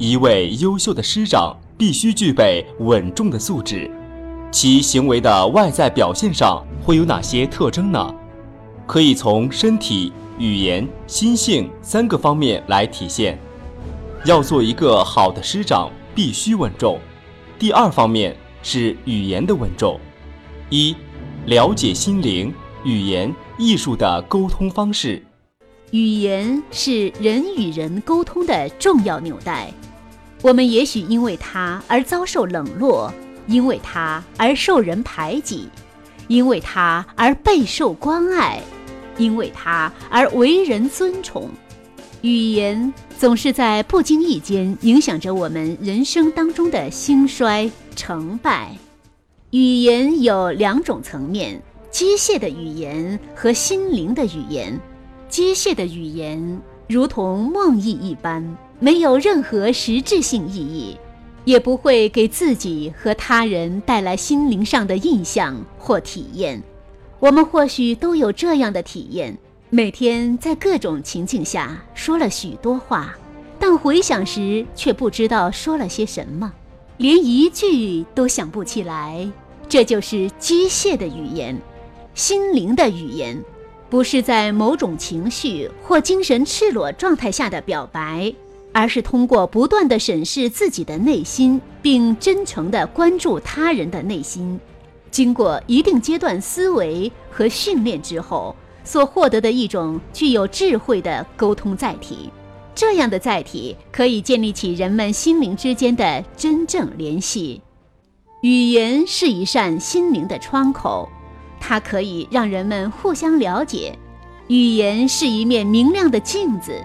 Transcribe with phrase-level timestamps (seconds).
[0.00, 3.90] 一位优秀的师长必须具备稳重的素质，
[4.50, 8.14] 其行为的外在表现上会有哪些特征呢？
[8.86, 13.38] 可以从身体、语言、心性三个方面来体现。
[14.24, 16.98] 要做一个好的师长，必须稳重。
[17.58, 20.00] 第二方面是语言的稳重。
[20.70, 20.96] 一，
[21.44, 22.50] 了解心灵、
[22.84, 25.22] 语言、艺术的沟通方式。
[25.90, 29.70] 语言是人与人沟通的重要纽带。
[30.42, 33.12] 我们也许因为它而遭受冷落，
[33.46, 35.68] 因为它而受人排挤，
[36.28, 38.60] 因为它而备受关爱，
[39.18, 41.50] 因为它而为人尊崇。
[42.22, 48.76] 语言总是在不经意间影响着我们人生当中的兴衰成败。
[49.50, 54.78] 语言有两种层面：机械的语言和心灵的语言。
[55.28, 60.96] 机械的语言如同梦呓一般，没有任何实质性意义，
[61.44, 66.62] 也不会给自己和他人带来心灵上的印象或体验。
[67.18, 69.36] 我们或许都有这样的体验：
[69.68, 73.14] 每天在各种情境下说了许多话，
[73.58, 76.50] 但回想时却不知道说了些什么，
[76.96, 79.30] 连一句都想不起来。
[79.68, 81.56] 这就是机械的语言，
[82.14, 83.38] 心灵的语言。
[83.90, 88.32] 不是在某种情绪或精神赤裸状态下的表白，
[88.72, 94.58] 而是通过不断的审视自己的内心，并真诚地关注他人的内心，
[95.10, 98.54] 经过一定阶段思维和训练之后，
[98.84, 102.30] 所获得的一种具有智慧的沟通载体。
[102.74, 107.60] 这样的载体可以建立起人们心灵之间的真正联系。
[108.42, 111.08] 语言是一扇心灵的窗口。
[111.62, 113.98] 它可以让人们互相了解，
[114.48, 116.82] 语言是一面明亮的镜子，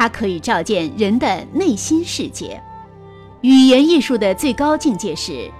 [0.00, 2.58] 它可以照见人的内心世界。
[3.42, 5.50] 语言艺术的最高境界是，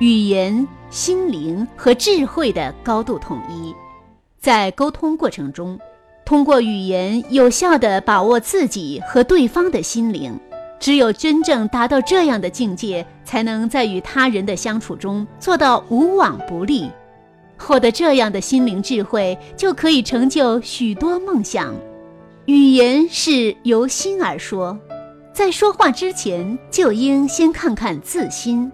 [0.00, 3.74] 语言、心灵和智慧的高度统一。
[4.38, 5.80] 在沟通过程中，
[6.26, 10.38] 通过语言有效地把握自己和对方的心灵。
[10.78, 16.90] 只有真正达到这样的境界，才能在与他人的相处中做到无往不利。
[17.56, 21.74] 获得这样的心灵智慧，就可以成就许多梦想。
[22.46, 24.78] 语言是由心而说，
[25.32, 28.70] 在说话之前就应先看看自心，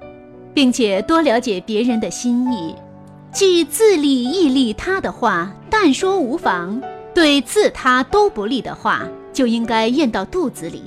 [0.52, 2.74] 并且多了解别人的心意。
[3.32, 6.82] 既自利亦利他的话，但说无妨；
[7.14, 10.82] 对自他都不利的话，就应该咽到肚子里。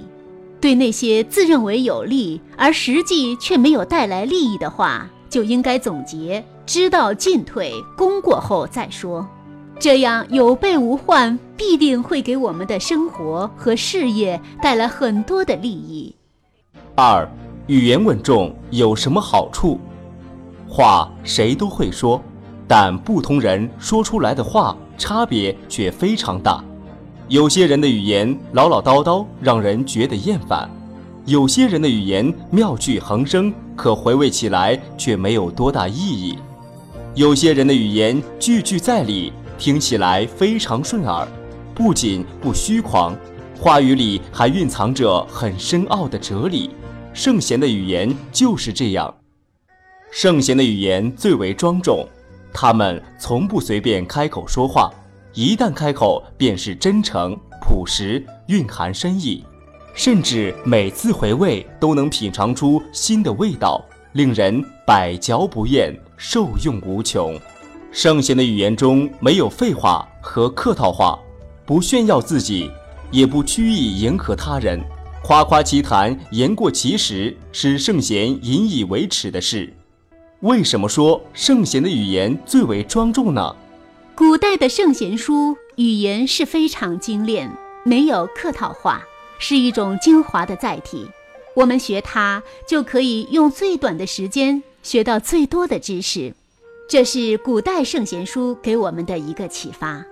[0.61, 6.45] 对那些自认为有利而实际却没有带来利益的话，就应该总结。
[6.67, 9.27] 知道进退，功过后再说，
[9.77, 16.15] 这样有备无患，必定会给我们的生活和事业带来很多的利益。
[16.95, 17.29] 二，
[17.67, 19.79] 语言稳重有什么好处？
[20.67, 22.21] 话谁都会说，
[22.67, 26.63] 但不同人说出来的话差别却非常大。
[27.27, 30.69] 有些人的语言唠唠叨叨，让人觉得厌烦；
[31.25, 36.37] 有些人的语言妙趣横生，可回味起来却没有多大意义。
[37.13, 41.27] 有些人的语言句句在理，听起来非常顺耳，
[41.73, 43.15] 不仅不虚狂，
[43.59, 46.69] 话语里还蕴藏着很深奥的哲理。
[47.13, 49.13] 圣贤的语言就是这样，
[50.11, 52.05] 圣贤的语言最为庄重，
[52.53, 54.91] 他们从不随便开口说话，
[55.33, 59.43] 一旦开口便是真诚、朴实，蕴含深意，
[59.93, 65.97] 甚至每次回味都能品尝出新的味道，令人百嚼不厌。
[66.17, 67.37] 受用无穷，
[67.95, 71.17] 圣贤的语言中没有废话和客套话，
[71.65, 72.69] 不炫耀自己，
[73.09, 74.83] 也不曲意迎合他人，
[75.23, 79.73] 夸夸其谈，言过其实，是圣贤引以为耻的事。
[80.41, 83.55] 为什么说圣贤的语言最为庄重呢？
[84.13, 87.49] 古代的圣贤书语言是非常精炼，
[87.85, 89.01] 没有客套话，
[89.39, 91.07] 是一种精华的载体。
[91.55, 94.61] 我们学它，就可以用最短的时间。
[94.83, 96.35] 学到最多的知识，
[96.87, 100.05] 这是古代圣贤书给我们的一个启发。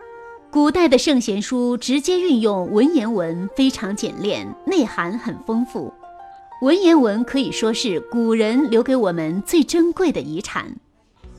[0.50, 5.94] 古代的圣贤书直接运用文言文，非常简练，内涵很丰富。
[6.64, 10.75] 文言文可以说是古人留给我们最珍贵的遗产。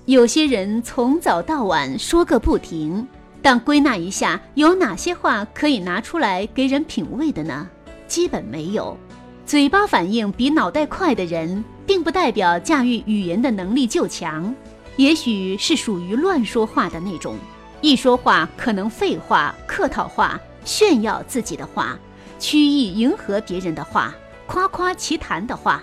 [0.05, 3.05] 有些人从早到晚说个不停，
[3.43, 7.69] 但归纳一下，有哪些话可以拿出来给人品味的呢？
[8.07, 8.97] 基本没有。
[9.45, 11.65] 嘴巴反应比脑袋快的人。
[11.87, 14.55] 并不代表驾驭语言的能力就强，
[14.97, 17.37] 也许是属于乱说话的那种。
[17.81, 21.99] 一说话可能废话、客套话、炫耀自己的话、
[22.39, 24.15] 曲意迎合别人的话，
[24.47, 25.83] 夸夸其谈的话，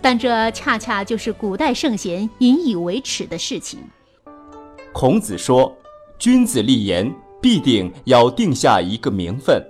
[0.00, 3.78] 但这恰恰就是古代圣贤引以为耻的事情。
[4.92, 5.72] 孔子说
[6.18, 9.62] ：“君子立言，必定要定下一个名分，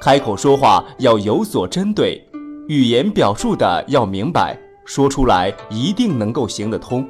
[0.00, 2.20] 开口说话要有所针对，
[2.66, 7.08] 语言表述的要明白，说出来一定能够行得通。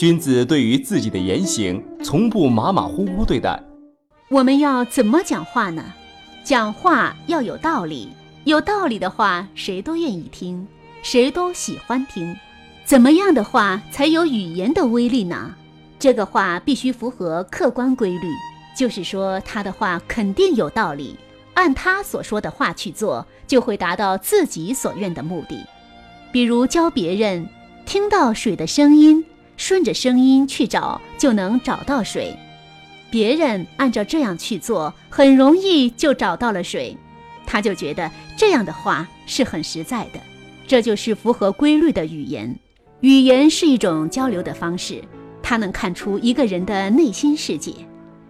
[0.00, 3.62] 君子对于自己的言行，从不马马虎虎对待。
[4.30, 5.84] 我们要怎么讲话呢？
[6.42, 8.08] 讲话要有道理。”
[8.44, 10.66] 有道理的话，谁都愿意听，
[11.02, 12.34] 谁都喜欢听。
[12.86, 15.54] 怎么样的话才有语言的威力呢？
[15.98, 18.28] 这个话必须符合客观规律，
[18.74, 21.14] 就是说他的话肯定有道理，
[21.52, 25.62] 按他所说的话去做，就会达到自己所愿的目的。
[26.32, 27.46] 比如教别人
[27.84, 29.22] 听到水的声音，
[29.60, 32.34] 顺着声音去找，就能找到水。
[33.10, 36.96] 别人按照这样去做，很容易就找到了水。
[37.46, 40.20] 他就觉得这样的话是很实在的，
[40.66, 42.58] 这就是符合规律的语言。
[43.00, 45.04] 语言是一种交流的方式，
[45.42, 47.74] 它能看出一个人的内心世界。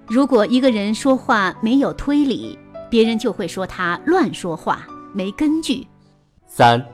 [0.08, 2.58] 如果一个人说话没有推理，
[2.90, 4.84] 别人就会说他乱说话，
[5.14, 5.86] 没根据。
[6.48, 6.84] 三，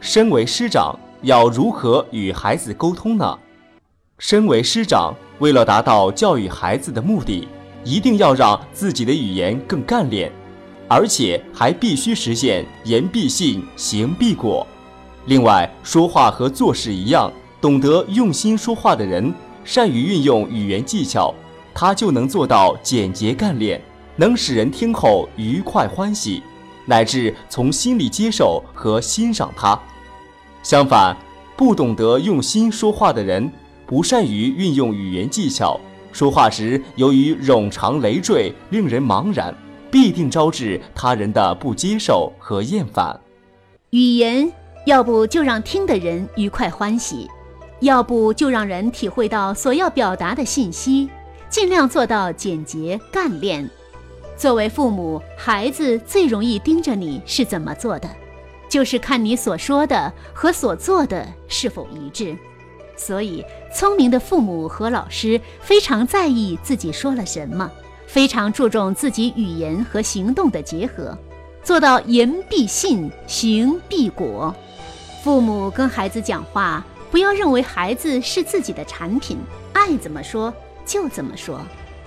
[0.00, 3.38] 身为师长要如何与孩子沟通呢？
[4.22, 7.48] 身为师长，为了达到教育孩子的目的，
[7.82, 10.30] 一定要让自己的语言更干练。
[10.86, 14.64] 而且还必须实现言必信，行必果。
[15.26, 19.34] 另外，说话和做事一样，懂得用心说话的人，
[19.64, 21.34] 善于运用语言技巧，
[21.74, 23.82] 他就能做到简洁干练，
[24.14, 26.40] 能使人听后愉快欢喜，
[26.86, 29.76] 乃至从心里接受和欣赏他。
[30.62, 31.16] 相反，
[31.56, 33.50] 不懂得用心说话的人，
[33.92, 35.78] 不善于运用语言技巧，
[36.14, 39.54] 说话时由于冗长累赘，令人茫然。
[39.90, 43.20] 必定招致他人的不接受和厌烦。
[43.90, 44.50] 语言
[44.86, 47.28] 要不就让听的人愉快欢喜，
[47.80, 51.10] 要不就让人体会到所要表达的信息，
[51.50, 53.68] 尽量做到简洁干练。
[54.38, 58.08] 作为父母，孩子最容易盯着你是怎么做的，
[58.70, 62.34] 就是看你所说的和所做的是否一致。
[63.04, 63.44] 所以，
[63.74, 67.68] 聪明的父母和老师非常在意自己说了什么。
[68.06, 71.18] 非常注重自己语言和行动的结合，
[71.64, 74.54] 做到言必信，行必果。
[75.24, 79.38] 父母跟孩子讲话，不要认为孩子是自己的产品，
[79.72, 80.52] 爱怎么说
[80.84, 81.60] 就怎么说。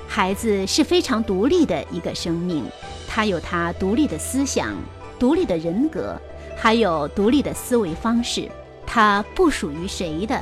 [0.08, 2.64] 孩子是非常独立的一个生命，
[3.08, 4.76] 他有他独立的思想、
[5.18, 6.16] 独立的人格，
[6.56, 8.48] 还有独立的思维方式，
[8.86, 10.40] 他不属于谁的。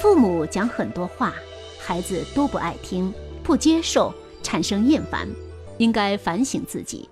[0.00, 1.34] 父母讲很多话，
[1.78, 4.12] 孩子都不爱听，不接受。
[4.42, 5.28] 产生厌烦，
[5.76, 7.06] 应该反省自己。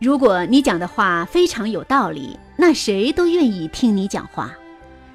[0.00, 4.48] 如果你讲的话非常有道理，那谁都愿意听你讲话；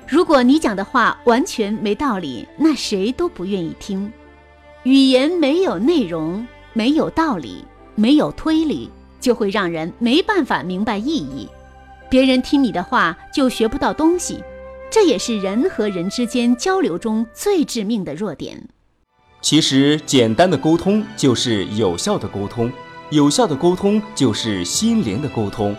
[0.07, 4.13] 如果你讲的话完全没道理，那谁都不愿意听。
[4.83, 11.49] 语言没有内容，没有道理，没有推理，就会让人没办法明白意义。
[12.11, 14.43] 别人听你的话就学不到东西，
[14.89, 18.69] 这也是人和人之间交流中最致命的弱点。
[19.41, 22.71] 其实，简单的沟通就是有效的沟通，
[23.09, 25.75] 有效的沟通就是心灵的沟通。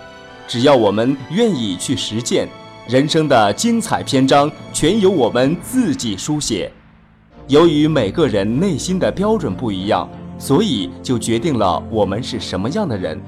[0.46, 2.48] 只要我们愿意去实践，
[2.86, 6.70] 人生的精彩篇章全由我们自己书写。
[7.48, 13.20] 由于每个人内心的标准不一样，所以就决定了我们是什么样的人。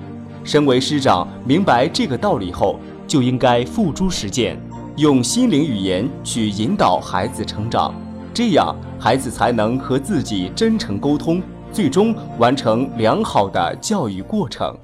[0.44, 4.58] 身为师长，明白这个道理后，就应该付诸实践，
[5.00, 7.94] 用心灵语言去引导孩子成长。
[8.34, 11.40] 这样，孩子才能和自己真诚沟通，
[11.72, 14.76] 最终完成良好的教育过程。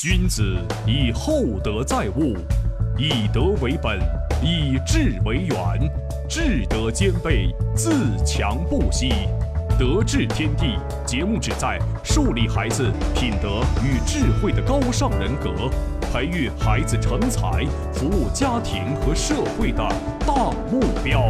[0.00, 2.34] 君子以厚德载物，
[2.98, 4.00] 以德为本，
[4.42, 5.58] 以智为源，
[6.28, 7.94] 智德兼备，自
[8.26, 9.12] 强不息。
[9.76, 15.68] 德智天地节目旨在树立孩子品德与智慧的高尚人格，
[16.12, 19.78] 培育孩子成才、服务家庭和社会的
[20.24, 21.20] 大目标。